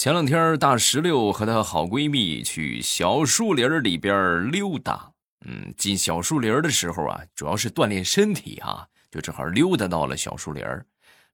[0.00, 5.12] 前两天，大石榴和她好闺蜜去小树林里边溜达。
[5.44, 10.64] 嗯，进小树林的时候啊，主要是锻炼身体啊，就正好溜达到了小树林。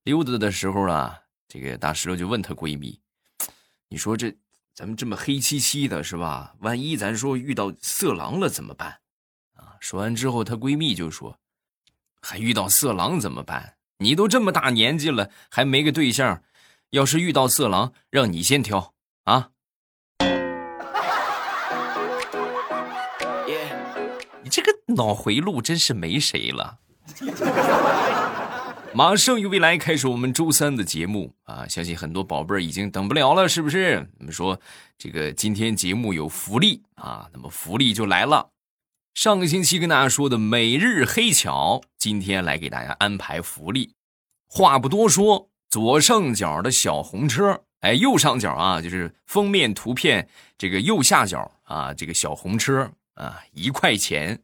[0.02, 1.16] 溜达的时候啊，
[1.46, 2.98] 这个大石榴就问她闺蜜
[3.88, 4.37] ：“你说这
[4.75, 6.53] 咱们这么黑漆漆的，是吧？
[6.59, 8.98] 万一咱说遇到色狼了怎么办？”
[9.55, 11.39] 啊，说完之后，她闺蜜就说
[12.21, 13.77] ：“还遇到色狼怎么办？
[13.98, 16.43] 你都这么大年纪了，还没个对象。”
[16.96, 18.94] 要是遇到色狼，让你先挑
[19.24, 19.50] 啊！
[24.42, 26.78] 你这个脑回路真是没谁了。
[28.95, 31.68] 马上与未来开始我们周三的节目啊！
[31.68, 34.09] 相信很多宝贝儿已经等不了了，是不是？
[34.18, 34.59] 我们说
[34.96, 38.48] 这个今天节目有福利啊，那么福利就来了。
[39.12, 43.92] 上个星期跟大家说的每日黑巧，今天来给大家安排福利。
[44.48, 45.51] 话不多说。
[45.77, 50.27] 左上角的小红车，哎，右上角啊，就是封面图片
[50.57, 54.41] 这个右下角啊，这个小红车啊，一块钱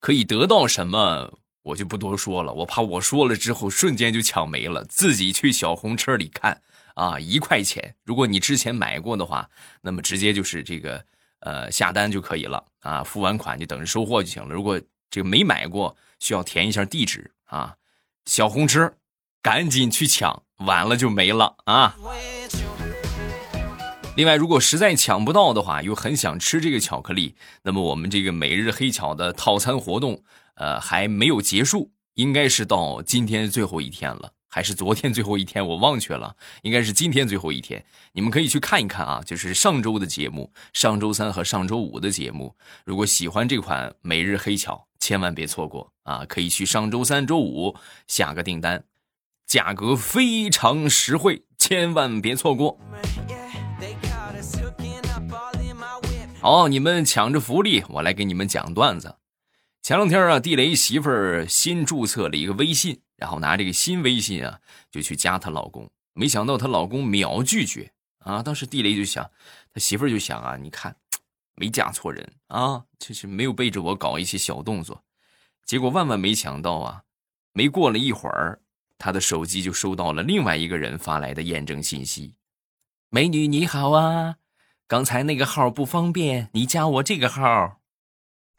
[0.00, 1.32] 可以得到什么？
[1.62, 4.84] 我就不多说了，我怕我说了之后瞬间就抢没了。
[4.84, 6.60] 自己去小红车里看
[6.94, 7.94] 啊，一块钱。
[8.04, 9.48] 如果你之前买过的话，
[9.80, 11.02] 那么直接就是这个
[11.38, 14.54] 呃下单就可以了啊，付完款就等着收货就行了。
[14.54, 17.74] 如果这个没买过，需要填一下地址啊，
[18.26, 18.92] 小红车。
[19.42, 21.96] 赶紧去抢，晚了就没了啊！
[24.16, 30.22] 另外，如果实在抢不到的话，又很想吃这个巧克力，那么我们这个每日黑巧的套餐活动，
[30.56, 35.66] 呃，还没有结束，应该是到今天最后一天了，还是昨天最后一天？
[35.66, 37.82] 我忘却了，应该是今天最后一天。
[38.12, 42.54] 你们可以去看一看啊，就是上周的节目，上周三和上周五的节目。
[42.84, 46.26] 如果喜欢这款每日黑巧，千万别错过啊！
[46.28, 47.74] 可以去上周三、周五
[48.06, 48.84] 下个订单。
[49.50, 52.78] 价格非常实惠，千万别错过。
[56.40, 59.16] 好，你们抢着福利，我来给你们讲段子。
[59.82, 65.90] 前两天啊，地雷媳妇儿新注册了一个微信，然后拿这个新微信啊，就去加她老公。
[66.12, 67.90] 没想到她老公秒拒绝
[68.20, 68.40] 啊！
[68.44, 69.28] 当时地雷就想，
[69.74, 70.94] 他媳妇儿就想啊，你看，
[71.56, 75.02] 没嫁错人啊，就是没有背着我搞一些小动作。
[75.66, 77.02] 结果万万没想到啊，
[77.52, 78.60] 没过了一会儿。
[79.00, 82.34] 他的手机就收到了另外一个人发来的验证信息
[83.08, 84.36] ：“美女你好啊，
[84.86, 87.80] 刚才那个号不方便，你加我这个号。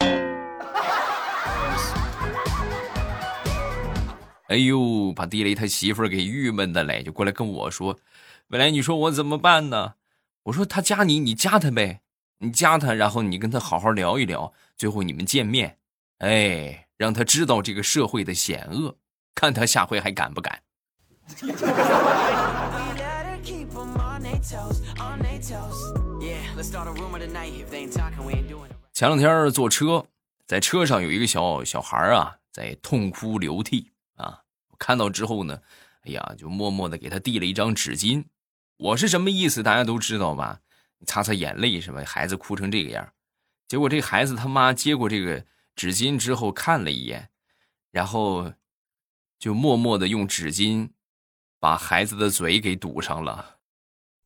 [4.50, 8.00] 哎呦，把地雷他媳妇儿给郁闷的嘞，就过来跟我说
[8.50, 9.94] ：“未来，你说我怎么办呢？”
[10.46, 12.00] 我说：“他加你，你加他呗，
[12.38, 15.78] 你加他，然后你跟他好好聊一聊，最后你们见面，
[16.18, 18.98] 哎，让他知道这个社会的险恶。”
[19.34, 20.62] 看他下回还敢不敢？
[28.92, 30.06] 前两天坐车，
[30.46, 34.42] 在车上有一个小小孩啊，在痛哭流涕啊。
[34.70, 35.60] 我看到之后呢，
[36.02, 38.24] 哎呀，就默默的给他递了一张纸巾。
[38.76, 39.62] 我是什么意思？
[39.62, 40.60] 大家都知道吧？
[41.06, 42.02] 擦擦眼泪是吧？
[42.06, 43.12] 孩子哭成这个样，
[43.66, 45.44] 结果这孩子他妈接过这个
[45.74, 47.30] 纸巾之后看了一眼，
[47.90, 48.52] 然后。
[49.42, 50.90] 就默默的用纸巾
[51.58, 53.56] 把孩子的嘴给堵上了。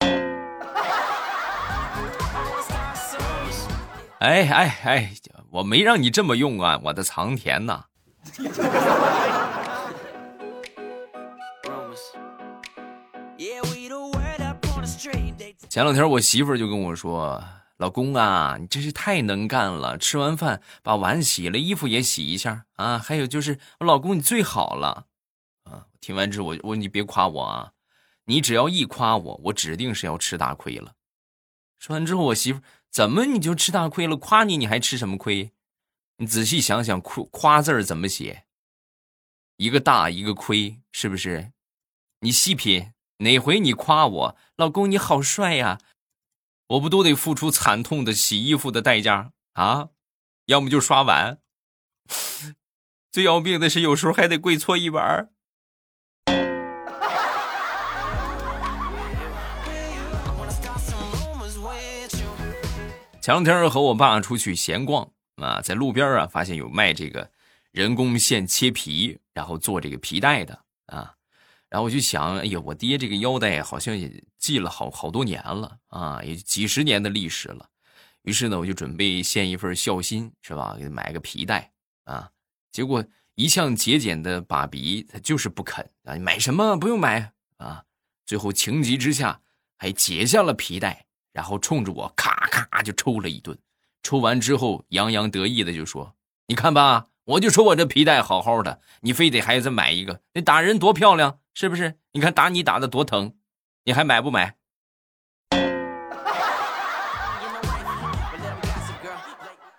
[4.21, 5.11] 哎哎哎，
[5.53, 7.87] 我没让你这么用啊，我的藏田呐！
[15.71, 17.43] 前两天我媳妇儿就跟我说。
[17.79, 19.99] 老公啊，你真是太能干了！
[19.99, 22.99] 吃完饭把碗洗了，衣服也洗一下啊。
[22.99, 25.07] 还有就是，我老公你最好了
[25.65, 25.87] 啊！
[26.01, 27.73] 听完之后，我我你别夸我啊，
[28.25, 30.95] 你只要一夸我，我指定是要吃大亏了。
[31.79, 34.17] 说完之后，我媳妇怎么你就吃大亏了？
[34.17, 35.53] 夸你你还吃什么亏？
[36.17, 38.45] 你仔细想想，夸夸字儿怎么写？
[39.59, 41.53] 一个大一个亏，是不是？
[42.21, 45.79] 你细品，哪回你夸我老公你好帅呀？
[46.69, 49.91] 我不都得付出惨痛的洗衣服的代价啊？
[50.47, 51.39] 要么就刷碗，
[53.13, 55.31] 最要命的是有时候还得跪搓衣板儿。
[63.21, 67.31] 前两天和我爸出去闲逛啊，在路边啊发现有卖这个
[67.71, 71.16] 人工线切皮，然后做这个皮带的啊。
[71.77, 77.69] 然后我就想，哎呀，我爹这个腰带好像也系了好好多年了啊，也几十年的历史了。
[78.23, 80.75] 于是呢，我就准备献一份孝心，是吧？
[80.79, 81.71] 给他买个皮带
[82.05, 82.31] 啊。
[82.73, 86.15] 结果一向节俭的爸比，他就是不肯啊。
[86.15, 87.85] 你买什么不用买啊？
[88.25, 89.43] 最后情急之下，
[89.77, 93.59] 还解下了皮带，然后冲着我咔咔就抽了一顿。
[94.03, 96.17] 抽完之后，洋洋得意的就说
[96.49, 100.23] ：“你看吧，我就说我这皮带好好的，你非得还再买一个？
[100.33, 101.97] 那打人多漂亮，是不是？
[102.13, 103.35] 你看打你打的多疼，
[103.85, 104.55] 你还买不买？”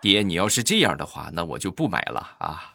[0.02, 2.74] 爹，你要是这样的话，那我就不买了啊。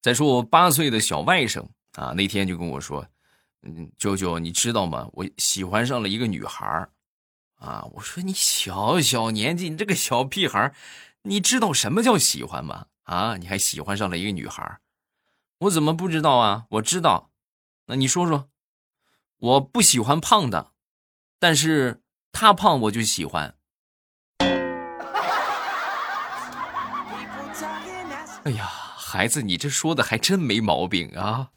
[0.00, 1.62] 再说我八岁的小外甥
[1.92, 3.06] 啊，那天就跟我说。
[3.62, 5.06] 嗯，舅舅，你知道吗？
[5.12, 6.88] 我喜欢上了一个女孩
[7.56, 7.84] 啊！
[7.92, 10.72] 我说你小小年纪，你这个小屁孩
[11.22, 12.86] 你知道什么叫喜欢吗？
[13.02, 14.80] 啊，你还喜欢上了一个女孩
[15.58, 16.64] 我怎么不知道啊？
[16.70, 17.30] 我知道，
[17.86, 18.48] 那你说说，
[19.38, 20.72] 我不喜欢胖的，
[21.38, 22.00] 但是
[22.32, 23.54] 他胖我就喜欢。
[28.44, 31.50] 哎呀，孩子，你这说的还真没毛病啊！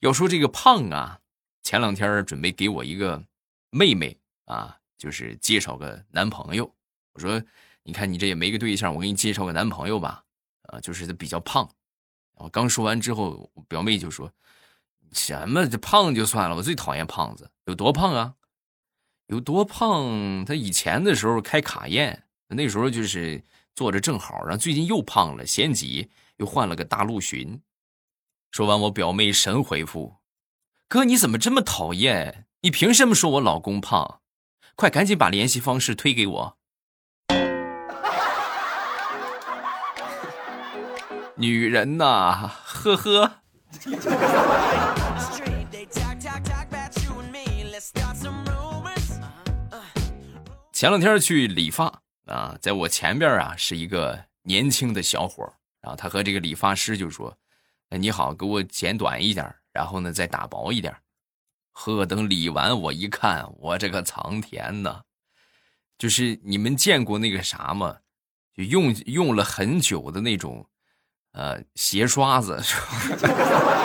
[0.00, 1.20] 要说这个胖啊，
[1.68, 3.22] 前两天准备给我一个
[3.68, 6.74] 妹妹啊，就是介绍个男朋友。
[7.12, 7.42] 我说，
[7.82, 10.24] 你看你这也没个对象，我给你介绍个男朋友吧。
[10.62, 11.70] 啊，就是他比较胖。
[12.36, 14.32] 我刚说完之后，我表妹就说
[15.12, 17.50] ：“什么这胖就算了，我最讨厌胖子。
[17.66, 18.34] 有多胖啊？
[19.26, 20.46] 有多胖？
[20.46, 23.44] 他以前的时候开卡宴，那时候就是
[23.74, 27.60] 坐着正好，然后最近又胖了，嫌挤。”又换了个大陆巡。
[28.52, 30.16] 说完，我表妹神回复
[30.90, 32.46] ：“哥，你怎么这么讨厌？
[32.62, 34.22] 你凭什么说我老公胖？
[34.74, 36.56] 快赶紧把联系方式推给我。”
[41.36, 43.42] 女人呐，呵呵。
[50.72, 55.44] 前两天去理发啊，在我前边啊是一个年轻的小伙
[55.82, 57.36] 然后他和这个理发师就说
[57.90, 60.92] ：“你好，给我剪短一点，然后呢再打薄一点。”
[61.70, 65.02] 呵，等理完我一看，我这个苍天呐，
[65.96, 67.98] 就是你们见过那个啥吗？
[68.56, 70.66] 就用用了很久的那种，
[71.30, 72.56] 呃，鞋刷子，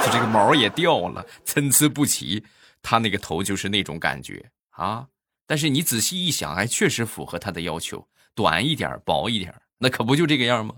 [0.03, 2.43] 就这个毛也掉了，参差不齐。
[2.81, 5.07] 他那个头就是那种感觉啊。
[5.45, 10.77] 但是你仔细一想，还确实符合他的要求，短一点，薄一点，那可不就这个样吗？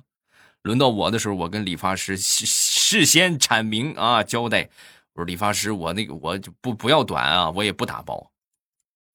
[0.64, 4.70] 轮到我的时候，我跟理发师事事先阐明啊，交代，
[5.16, 8.34] 我说理发师，我那个我就不不要短啊，我也不打包。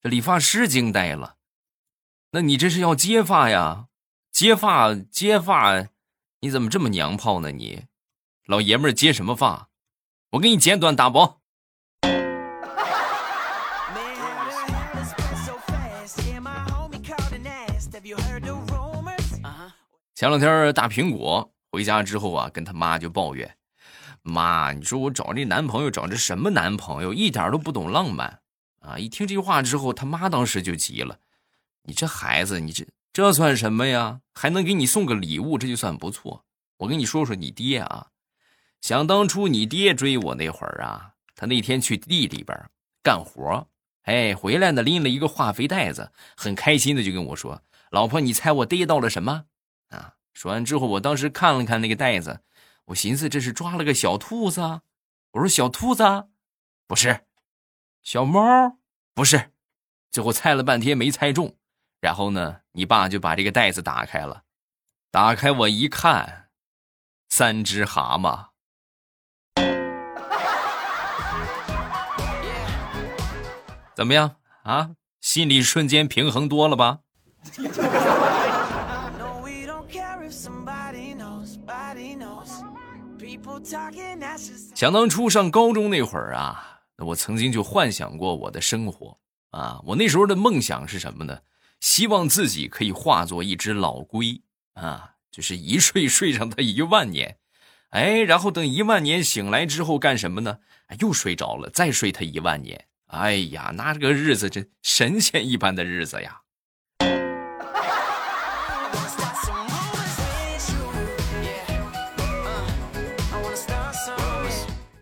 [0.01, 1.37] 这理发师惊呆了，
[2.31, 3.89] 那你这是要接发呀？
[4.33, 5.89] 接发接发，
[6.41, 7.51] 你怎么这么娘炮呢？
[7.51, 7.85] 你
[8.47, 9.69] 老爷们儿接什么发？
[10.31, 11.43] 我给你剪短打薄。
[20.15, 23.55] 前两天大苹果回家之后啊，跟他妈就抱怨
[24.23, 28.41] ：“妈，你说我找这男朋友找这什么男朋友，一点都不懂浪漫
[28.81, 31.19] 啊！”一听这话之后，他妈当时就急了
[31.85, 34.21] ：“你这孩子，你这这算什么呀？
[34.35, 36.45] 还能给你送个礼物，这就算不错。
[36.79, 38.09] 我跟你说说你爹啊，
[38.81, 42.71] 想当初你爹追我那会儿啊，他那天去地里边
[43.03, 43.67] 干活，
[44.03, 49.45] 哎，回来呢拎了一个化肥袋子，很开心的就跟我说：‘老婆，你猜我逮到了什么？’”
[49.91, 50.15] 啊！
[50.33, 52.41] 说完之后，我当时看了看那个袋子，
[52.87, 54.81] 我寻思这是抓了个小兔子。
[55.33, 56.29] 我说小兔子，
[56.87, 57.21] 不是，
[58.03, 58.79] 小猫，
[59.15, 59.53] 不是。
[60.11, 61.57] 最后猜了半天没猜中，
[62.01, 64.43] 然后呢，你爸就把这个袋子打开了，
[65.11, 66.49] 打开我一看，
[67.29, 68.49] 三只蛤蟆。
[73.95, 74.97] 怎么样啊？
[75.21, 77.01] 心里瞬间平衡多了吧？
[84.75, 89.19] 想当初上高中那会儿啊，我曾经就幻想过我的生活
[89.51, 89.81] 啊。
[89.85, 91.41] 我那时候的梦想是什么呢？
[91.81, 94.43] 希望自己可以化作一只老龟
[94.75, 97.39] 啊，就是一睡睡上它一万年，
[97.91, 100.59] 哎，然后等一万年醒来之后干什么呢？
[100.99, 102.87] 又睡着了，再睡它一万年。
[103.07, 106.40] 哎呀，那这个日子真神仙一般的日子呀！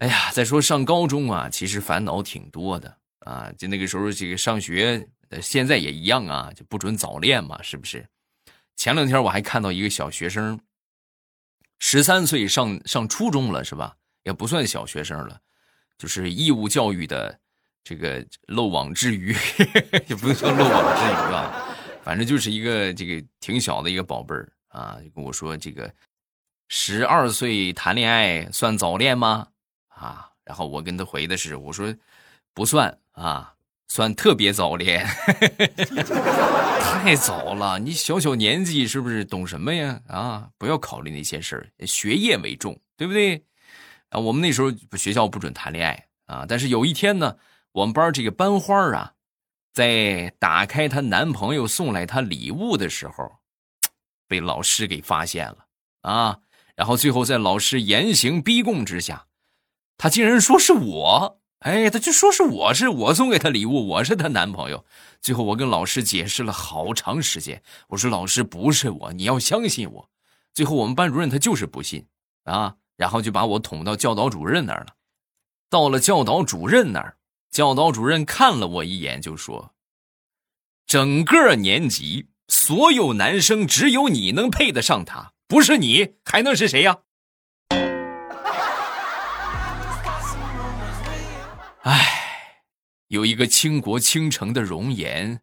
[0.00, 3.50] 哎呀，再说上高中啊，其实烦恼挺多的啊。
[3.58, 5.08] 就那个时候，这个上学，
[5.42, 8.06] 现在也一样啊，就不准早恋嘛，是不是？
[8.76, 10.60] 前两天我还看到一个小学生，
[11.80, 13.96] 十三岁上上初中了，是吧？
[14.22, 15.40] 也不算小学生了，
[15.96, 17.36] 就是义务教育的
[17.82, 19.34] 这个漏网之鱼，
[20.06, 21.74] 也不能说漏网之鱼吧。
[22.04, 25.92] 反正就是一个这个挺小的一个宝贝儿啊，就跟我说这个
[26.68, 29.48] 十二岁谈恋爱算早恋吗？
[29.98, 31.94] 啊，然后我跟他回的是我说
[32.54, 33.54] 不算啊，
[33.88, 35.04] 算特别早恋，
[37.02, 40.00] 太早了，你小小年纪是不是懂什么呀？
[40.08, 43.44] 啊，不要考虑那些事儿，学业为重，对不对？
[44.10, 47.36] 啊，我们那时候学校不准谈恋爱啊，但是有一天呢，
[47.72, 49.14] 我们班这个班花啊。
[49.70, 53.30] 在打开她男朋友送来她礼物的时候，
[54.26, 55.66] 被老师给发现了
[56.00, 56.40] 啊！
[56.74, 59.27] 然后最后在老师严刑逼供之下，
[59.98, 64.86] 他竟然说是我，哎，他就说是我是我送给她礼物，我是她男朋友。
[65.20, 70.10] 最后我跟老师解释了好长时间，我说老师不是我，你要相信我。
[70.54, 72.06] 最后我们班主任他就是不信
[72.44, 74.94] 啊，然后就把我捅到教导主任那儿了。
[75.68, 77.16] 到了教导主任那儿。
[77.50, 79.72] 教导主任看了我一眼，就说
[80.86, 86.98] ：“整个年级所有男生，只有你能配得上他，不是你还能是谁呀？”，
[93.08, 95.40] 有一个倾国倾城的容颜，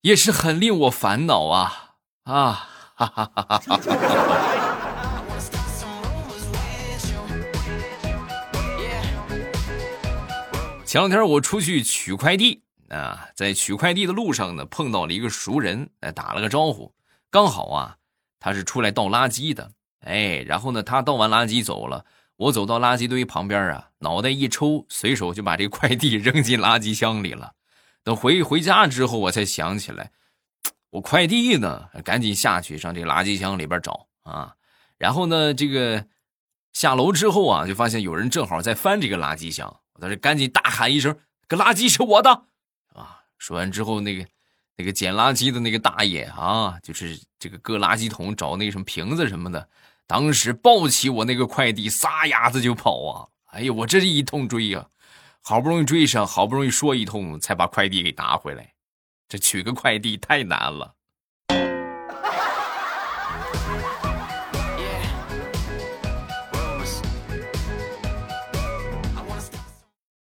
[0.00, 1.94] 也是很令我烦恼啊！
[2.24, 3.80] 啊，哈哈哈哈哈哈！
[10.84, 16.92] 前两天我出去取快递啊，在取快递的路上呢，碰到了一个熟人，哎，打了个招呼。
[17.30, 17.96] 刚好啊，
[18.40, 22.04] 他是出来倒垃圾的，哎，然后呢，他倒完垃圾走了，
[22.38, 27.52] 我走到垃圾堆旁边啊，脑袋一抽，随手就把这快递扔进垃圾箱里了。
[28.04, 30.12] 等回回家之后，我才想起来，
[30.90, 34.54] 我快递呢，赶紧下去上这垃圾箱里边找啊。
[34.98, 36.06] 然后呢，这个
[36.72, 39.80] 下楼之后啊，就发现有人正好在翻这个垃圾箱。
[39.94, 41.18] 我在这赶紧大喊一声
[41.48, 42.30] ：“个垃圾是我的！”
[42.94, 43.18] 啊！
[43.36, 44.24] 说完之后，那个
[44.76, 49.68] 那个捡垃圾的那个大爷啊，就是这个搁垃圾桶找那个什么瓶子什么的，
[50.08, 53.28] 当时抱起我那个快递，撒丫子就跑啊！
[53.52, 54.86] 哎呀，我这是一通追呀，
[55.42, 58.72] 好不容易追上，好不容易说一通，才把快递给拿回来。
[59.28, 60.94] 这取个快递太难了。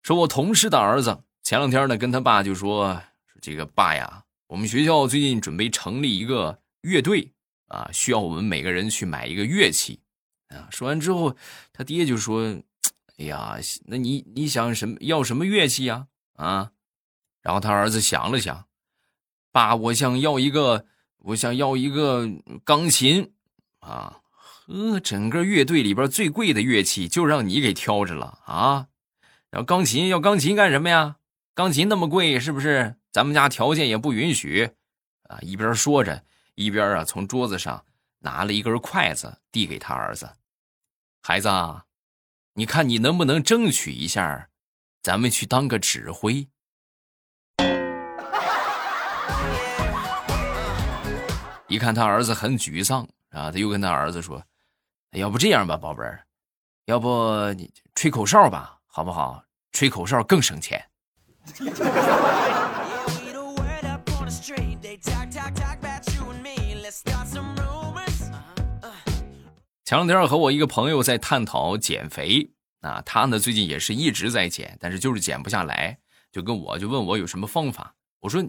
[0.01, 2.93] 说，我同事的儿子前两天呢，跟他爸就说
[3.27, 7.33] ：“说这个爸呀，我们学校最近准备成立一个乐队
[7.73, 9.99] 啊，需要我们每个人去买一个乐器
[10.49, 11.35] 啊。”说完之后，
[11.71, 12.61] 他爹就说
[13.17, 16.05] ：“哎呀，那你你想什么要什么乐器呀？
[16.35, 16.71] 啊？”
[17.41, 18.67] 然后他儿子想了想
[19.51, 20.85] ：“爸，我想要一个，
[21.17, 22.29] 我想要一个
[22.63, 23.33] 钢琴
[23.79, 24.19] 啊。
[24.67, 28.87] 呵，整个乐队里边最贵的乐器就让你给挑着了啊。”
[29.49, 31.17] 然后钢琴，要钢琴干什么呀？
[31.55, 32.95] 钢琴那么贵，是不是？
[33.11, 34.71] 咱们家条件也不允许，
[35.29, 35.37] 啊！
[35.41, 36.23] 一边说着，
[36.55, 37.83] 一边啊从桌子上
[38.19, 40.29] 拿了一根筷子递给他儿子
[41.21, 41.85] ：“孩子，啊
[42.53, 44.49] 你看你能不能争取一下，
[45.01, 46.47] 咱们去当个指挥？”
[51.67, 54.43] 一看他儿子很沮丧啊，他又跟他儿子说
[55.11, 56.25] ：“要不这样吧，宝贝儿，
[56.85, 59.43] 要不你吹口哨吧。”好不好？
[59.71, 60.87] 吹口哨更省钱。
[69.93, 72.49] 前两天和我一个朋友在探讨减肥
[72.81, 75.95] 啊，他呢最近也是一直在减，但是就是减不下来，
[76.31, 77.93] 就跟我就问我有什么方法。
[78.19, 78.43] 我说，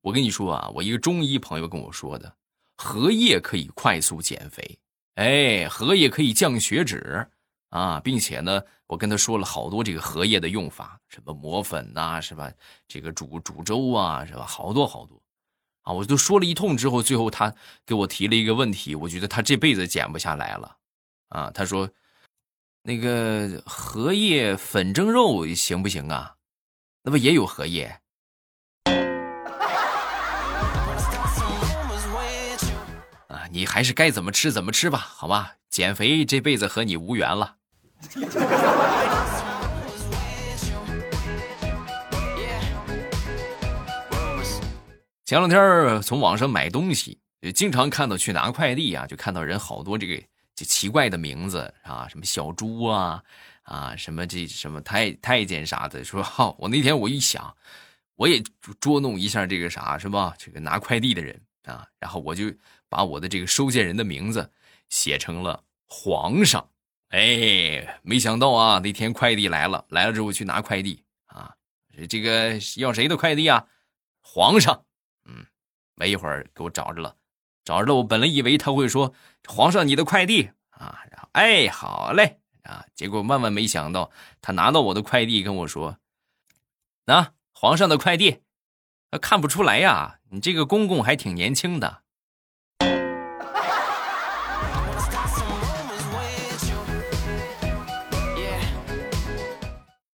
[0.00, 2.34] 我跟你说啊，我一个中医朋友跟我说的，
[2.74, 4.76] 荷叶可以快速减肥，
[5.14, 7.24] 哎，荷叶可以降血脂。
[7.68, 12.50] 啊，并且呢，我跟他说了好多这个荷叶的用法，什么磨粉呐，是吧？
[12.88, 14.44] 这个煮煮粥啊，是吧？
[14.44, 15.22] 好多好多，
[15.82, 17.54] 啊，我都说了一通之后，最后他
[17.86, 20.77] 给我提了一个问题，我觉得他这辈子减不下来了，
[21.28, 21.90] 啊，他说，
[22.82, 26.36] 那个荷叶粉蒸肉行不行啊？
[27.02, 28.00] 那不也有荷叶？
[33.28, 35.56] 啊，你还是该怎么吃怎么吃吧，好吧？
[35.68, 37.56] 减肥这辈子和你无缘了。
[45.26, 47.20] 前两天从网上买东西，
[47.54, 50.22] 经常看到去拿快递啊，就看到人好多这个
[50.58, 53.22] 这奇怪的名字啊，什么小猪啊
[53.62, 56.02] 啊，什么这什么太太监啥的。
[56.02, 57.56] 说好，我那天我一想，
[58.16, 58.42] 我也
[58.80, 60.34] 捉弄一下这个啥是吧？
[60.36, 62.52] 这个拿快递的人啊，然后我就
[62.88, 64.50] 把我的这个收件人的名字
[64.88, 66.68] 写成了皇上。
[67.10, 71.54] 哎，没想到啊，那天快递来了，来了之后去拿快递啊，
[72.08, 73.64] 这个要谁的快递啊？
[74.20, 74.84] 皇上，
[75.24, 75.46] 嗯，
[75.94, 77.14] 没一会儿给我找着了，
[77.64, 77.94] 找着了。
[77.96, 79.12] 我本来以为他会说
[79.46, 84.10] 皇上你的快递啊，然后哎好嘞啊，结果万万没想到
[84.40, 85.98] 他拿到我的快递跟我说，
[87.06, 88.40] 那皇上的快递，
[89.20, 92.02] 看不出来呀，你这个公公还挺年轻的。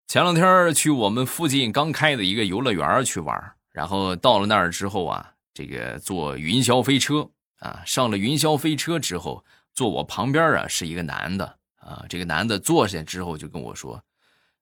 [0.07, 7.29] 前两天去我们附近刚开的一个游乐园去玩，然后到了那儿之后啊，这个坐云霄飞车
[7.65, 9.43] 啊，上了云霄飞车之后，
[9.73, 14.03] 坐我旁边啊是一个男的啊，这个男的坐下之后就跟我说：“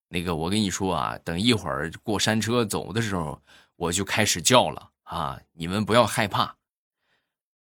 [0.09, 3.43] 那个我跟你说啊，等一会儿过山车走的时候，
[3.75, 6.55] 我就开始叫了啊，你们不要害怕。”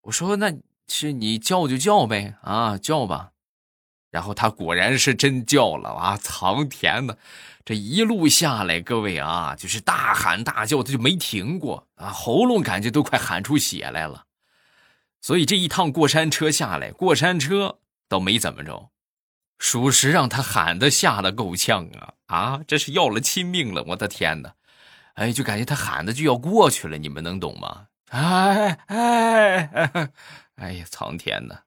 [0.02, 0.52] 我说：“那
[0.86, 3.30] 是你叫就叫呗啊，叫吧。”
[4.12, 6.18] 然后他果然是真叫了啊！
[6.18, 7.16] 藏田的，
[7.64, 14.26] 这一路下来，各位啊，就是大喊大叫，他就没停过啊，喉咙感觉都快喊出血来了。
[15.22, 18.90] 所以这一趟过山车下来，过山车倒没怎么着，
[19.56, 22.14] 属实让他喊的吓得够呛啊！
[22.26, 23.84] 啊，这是要了亲命了！
[23.86, 24.54] 我的天哪！
[25.14, 27.86] 哎，就感觉他喊的就要过去了，你们能懂吗？
[28.10, 30.10] 哎哎哎，
[30.56, 31.60] 哎呀，苍天呐！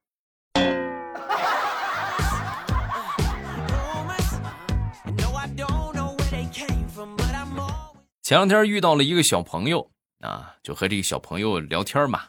[8.21, 12.23] 前两天遇到了一个小朋友啊，就和这个小朋友聊天嘛，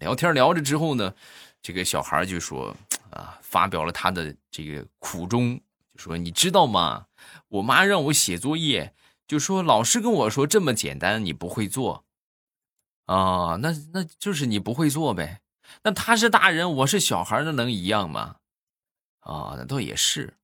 [0.00, 1.14] 聊天聊着之后呢，
[1.60, 2.76] 这个小孩就说
[3.10, 5.56] 啊，发表了他的这个苦衷，
[5.94, 7.06] 就说你知道吗？
[7.48, 8.94] 我妈让我写作业，
[9.26, 12.04] 就说老师跟我说这么简单，你不会做
[13.06, 13.56] 啊？
[13.56, 15.40] 那那就是你不会做呗？
[15.82, 18.36] 那他是大人，我是小孩，那能一样吗？
[19.20, 20.38] 啊，那倒也是，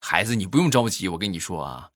[0.00, 1.90] 孩子，你不用着急，我跟你说啊。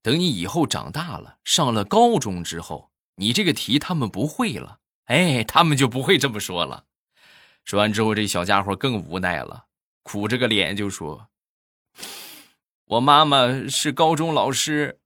[0.00, 6.84] 等你以后长大了，上了高中之后，你这个题他们不会了，哎，他们就不会这么说了。
[7.64, 9.66] 说完之后，这小家伙更无奈了，
[10.02, 11.28] 苦着个脸就说
[12.86, 14.98] ：“我妈妈是高中老师。”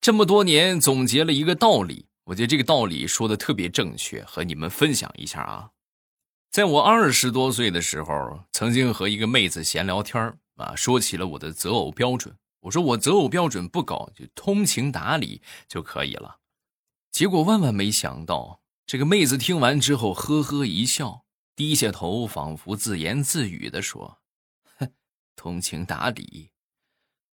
[0.00, 2.06] 这么多年总结了一个道理。
[2.24, 5.70] 我觉得这个道理说的特别正确，和你们分享一下啊。
[6.56, 12.34] 在我二十多岁的时候，曾经和一个妹子闲聊天啊，说起了我的择偶标准。
[12.60, 16.38] 我说我择偶标准不高，就通情达理就可以了。
[17.12, 24.20] 结果万万没想到，这个妹子听完之后呵呵一笑，低下头，仿佛自言自语的说
[24.80, 24.90] ：“哼，
[25.36, 26.52] 通情达理。”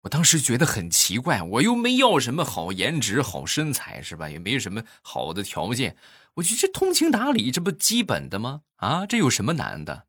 [0.02, 4.30] 我当时觉得很奇怪，我又没要什么好颜值、好身材，是吧？
[4.30, 5.96] 也没什么好的条件，
[6.36, 8.62] 我觉得这通情达理，这不基本的吗？
[8.78, 10.08] 啊，这有什么难的？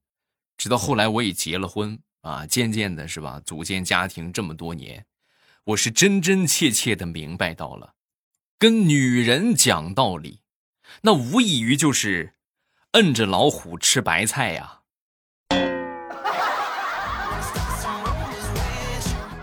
[0.56, 5.04] 直到后来我也结了婚啊，渐渐的是吧，组建家庭这么多年，
[5.64, 7.94] 我是真真切切的明白到了，
[8.58, 10.40] 跟女人讲道理，
[11.02, 12.36] 那无异于就是
[12.92, 14.81] 摁着老虎吃白菜呀。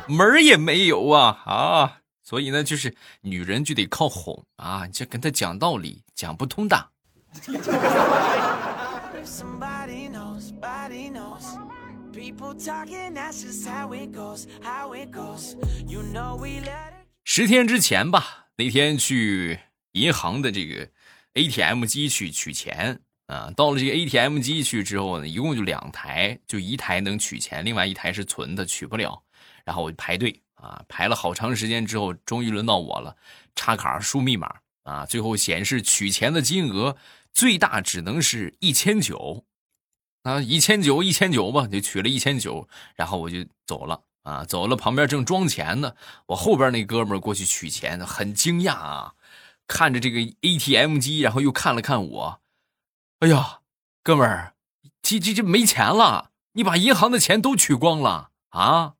[0.09, 2.01] 门儿也没有啊啊！
[2.23, 6.89] 所以呢，就是女人就得靠哄啊，你就跟她讲道理，讲不通的。
[17.23, 19.59] 十天之前吧，那天去
[19.93, 20.89] 银行的这个
[21.33, 29.21] ATM 机去取钱啊，到了这个 ATM 机去之后呢，一共就两台，就一台能取钱，另外一台是存的，取不了。
[29.63, 33.15] 然后我就排队啊，排了好长时间之后，终于轮到我了。
[33.55, 36.97] 插卡输密码啊，最后显示取钱的金额
[37.31, 39.45] 最大只能是一千九，
[40.23, 44.75] 啊，一千九一千九吧，就取了一千九，然后我就走了啊，走了。
[44.75, 45.93] 旁边正装钱呢，
[46.25, 49.13] 我后边那哥们过去取钱，很惊讶啊，
[49.67, 52.41] 看着这个 ATM 机，然后又看了看我，
[53.19, 53.59] 哎呀，
[54.01, 54.53] 哥们儿，
[55.01, 58.93] 这这这没钱了，你把银行的钱都取光了啊？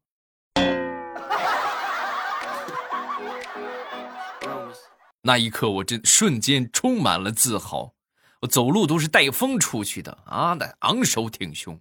[5.24, 7.94] 那一刻，我真瞬间充满了自豪。
[8.42, 11.80] 我走路都是带风出去的啊，那昂首挺胸，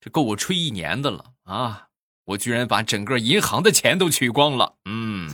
[0.00, 1.88] 这够我吹一年的了啊！
[2.24, 4.76] 我居然把整个银行的钱都取光了。
[4.86, 5.28] 嗯。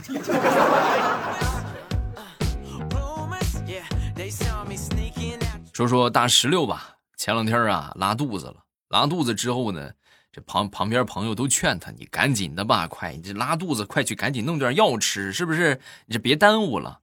[5.79, 9.89] 说说大石榴吧，前两天啊拉肚子了，拉肚子之后呢，
[10.29, 15.79] 这旁旁边朋友都劝他，你赶紧的吧，快，你这拉肚子，快去赶紧弄点药吃，是不是？
[16.05, 16.99] 你这别耽误了。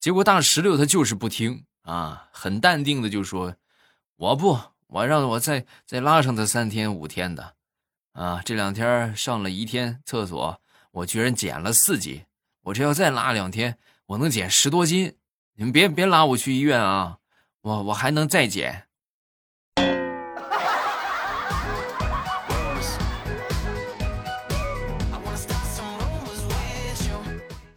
[0.00, 3.56] 结果大石榴他就是不听啊，很淡定的就说
[4.16, 7.54] ：“我不，我让我再再拉上他三天五天的。”
[8.12, 12.22] 啊，这两天上了一天厕所，我居然减了四斤。
[12.64, 15.16] 我这要再拉两天，我能减十多斤。
[15.54, 17.16] 你们别别拉我去医院啊，
[17.68, 18.86] 我我还能再减。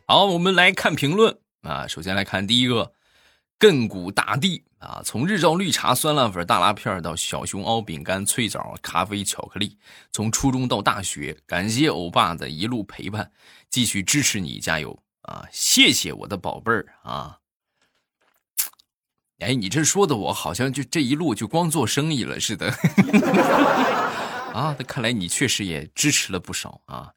[0.05, 1.85] 好，我们来看评论啊。
[1.87, 2.93] 首先来看第一个，
[3.59, 9.77] 亘古大帝啊，从日照绿茶、酸辣粉、大辣片到小熊猫饼干、脆枣、咖啡、巧克力，
[10.13, 13.29] 从初中到大学，感谢欧巴的一路陪伴，
[13.69, 15.45] 继续支持你，加油啊！
[15.51, 17.40] 谢谢我的宝贝儿啊！
[19.41, 22.67] 哎，你这说的我好像就这一路就光做生意了似的
[24.53, 24.75] 啊！
[24.77, 27.11] 那看来你确实也支持了不少啊。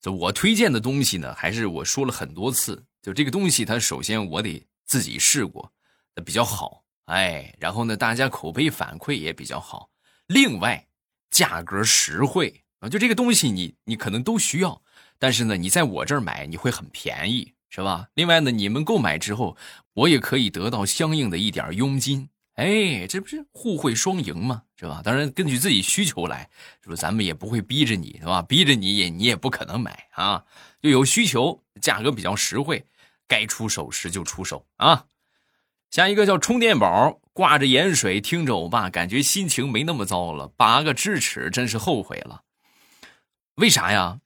[0.00, 5.72] 就我推荐的东西呢，还是我说了很多次，就这个东西，它首先我得自己试过，
[6.14, 9.90] 那比较好，哎，然后呢，大家口碑反馈也比较好，
[10.28, 10.86] 另外
[11.30, 14.80] 价格实惠啊，就这个东西你你可能都需要，
[15.18, 18.08] 但是呢，你在我这儿买你会很便宜，是吧？
[18.14, 19.56] 另外呢，你们购买之后，
[19.98, 22.28] 我也可以得到相应的一点佣金。
[22.54, 24.62] 哎，这不是互惠双赢吗？
[24.76, 25.00] 是吧？
[25.04, 26.48] 当然，根据自己需求来，
[26.82, 27.00] 是不是？
[27.00, 28.42] 咱们也不会逼着你，是吧？
[28.42, 30.44] 逼着你也你也不可能买啊。
[30.80, 32.84] 就有需求，价格比较实惠，
[33.26, 35.06] 该出手时就出手啊。
[35.90, 40.48] 下一个叫充电宝，挂着盐水听着欧巴，感觉心情没那么糟了。
[40.56, 42.42] 拔个智齿真是后悔了，
[43.56, 44.20] 为啥呀？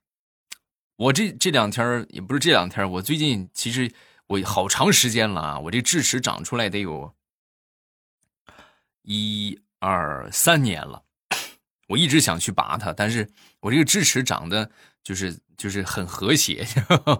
[0.97, 3.91] 我这这两天也不是这两天，我最近其实
[4.27, 7.13] 我好长时间了啊，我这智齿长出来得有。
[9.01, 11.03] 一二三年了，
[11.89, 14.71] 我一直想去拔它，但是我这个智齿长得
[15.03, 16.65] 就是就是很和谐，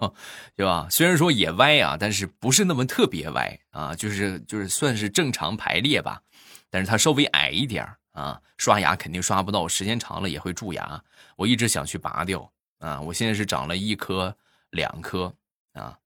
[0.56, 0.88] 对吧？
[0.90, 6.22] 虽然说也歪啊，但是不是那么特别歪啊，就是就是算是正常排列吧，
[6.70, 11.04] 但是它稍微矮一点啊，刷牙肯定刷不到，时间长了也会蛀牙。
[11.36, 14.34] 我一直想去拔掉啊，我现在是长了一颗
[14.70, 15.34] 两颗
[15.74, 15.98] 啊，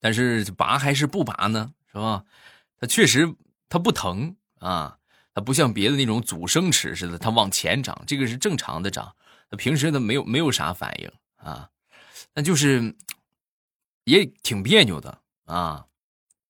[0.00, 1.72] 但是拔还是不拔呢？
[1.92, 2.24] 是吧？
[2.80, 3.34] 它确实。
[3.72, 4.98] 它不疼啊，
[5.32, 9.14] 它不像别的那种阻生齿似的，它往前长，这个是正常的长。
[9.48, 11.70] 它平时它没有没有啥反应啊，
[12.34, 12.96] 那就是
[14.02, 15.86] 也挺别扭的啊。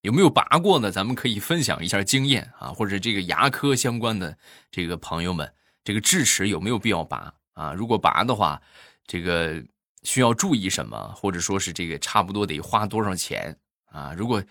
[0.01, 0.91] 有没有拔过呢？
[0.91, 4.39] 咱们可以分享一下经验啊，或者这个牙科相关的
[4.71, 5.53] 这个朋友们，
[5.85, 7.75] 这个智齿有没有必要拔啊？
[7.75, 8.63] 如果拔的话，
[9.07, 9.63] 这个
[10.03, 13.57] 需要注意什么，或者说是这个差不多得花多少钱
[13.93, 14.15] 啊？
[14.17, 14.43] 如果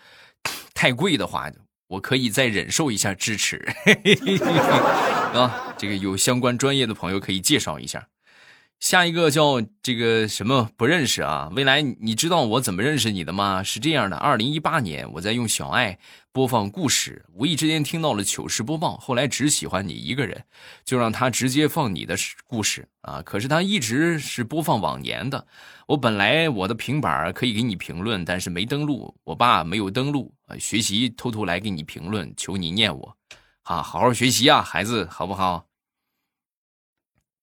[0.73, 1.51] 太贵的话。
[1.89, 3.57] 我可以再忍受一下支持，
[5.33, 8.07] 啊，这个有相关专业的朋友可以介绍一下。
[8.79, 11.51] 下一个叫这个什么不认识啊？
[11.53, 13.61] 未来你知道我怎么认识你的吗？
[13.61, 15.99] 是这样的，二零一八年我在用小爱
[16.31, 20.45] 播放故事，无意之间听到了糗事播报，后来只喜欢你一个人，
[20.85, 22.15] 就让他直接放你的
[22.47, 23.21] 故事啊。
[23.21, 25.45] 可是他一直是播放往年的，
[25.85, 33.17] 我本来我的平板可以给你评论，但是没登录，我爸没有登录啊，学习偷偷来给你评论，求你念我，
[33.63, 35.68] 啊，好好学习啊，孩子，好不好？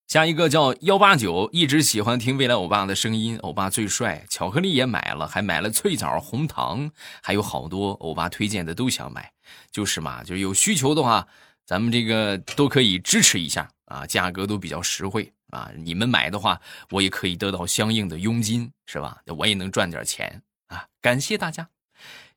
[0.07, 6.89] 下一个叫幺八九，一直喜欢听未来欧巴的声音，欧巴最帅，巧克力也买了，还买了脆枣、红糖，
[7.21, 9.33] 还有好多欧巴推荐的都想买，
[9.73, 11.27] 就是嘛，就是有需求的话，
[11.65, 19.21] 咱们这个都可以支持一下啊，价格都比较实惠啊，你们买的话，我也可以得到相应的佣金，是吧？
[19.37, 21.69] 我也能赚点钱啊，感谢大家。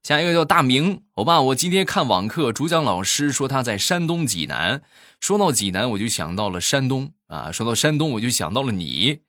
[0.02, 4.82] 下一个叫大明，欧巴，我今天看网课，主讲老师说他在山东济南，
[5.20, 7.12] 说到济南，我就想到了山东。
[7.28, 9.20] 啊，说到山东，我就想到了你。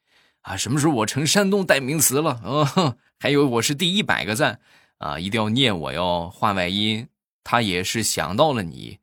[0.43, 2.31] 啊，什么时候我成山东代名词了？
[2.33, 2.97] 啊？
[3.19, 4.61] 还有我是第一百个赞。
[4.99, 7.09] 啊，一定要念我哟，话外音，
[7.43, 8.99] 他也是想到了你，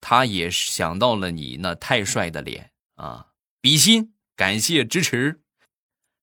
[0.00, 2.70] 他也是想到了你那太帅的脸。
[2.96, 3.26] 啊，
[3.60, 5.41] 比心，感谢支持。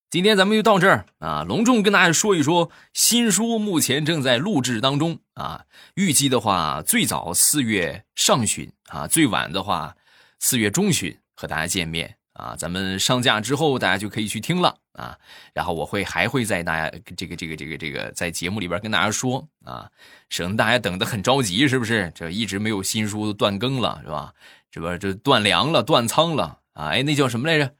[0.09, 1.43] 今天咱们就到这儿啊！
[1.47, 5.65] 隆重跟大家说一说，新书目前正在录制当中啊。
[5.93, 9.95] 预计的话，最早四月上旬啊，最晚的话
[10.39, 12.55] 四月中旬和大家见面啊。
[12.57, 15.15] 咱们上架之后，大家就可以去听了啊。
[15.53, 19.87] 然后我会还会在大家这个这个这个这个在节目里边跟大家说啊，
[20.31, 22.11] 省得大家等得很着急，是不是？
[22.15, 24.33] 这一直没有新书断更了，是吧？
[24.71, 26.87] 这不这断粮了、断仓了啊？
[26.87, 27.75] 哎，那叫什么来着？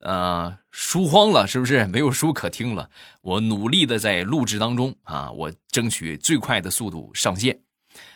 [0.00, 2.90] 呃，书荒了，是不是没有书可听了？
[3.20, 7.60] 我努力的在录制当中啊，我争取最快的速度上线。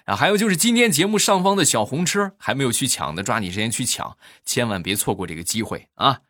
[0.04, 6.20] 啊，还有就是今天节目上方的小红车还没有去抢的，抓紧时间去抢，千万别错过这个机会啊！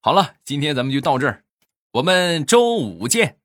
[0.00, 1.44] 好了，今天咱们就到这儿，
[1.92, 3.38] 我们周五见。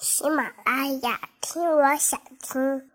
[0.00, 2.89] 喜马拉雅听，我想听。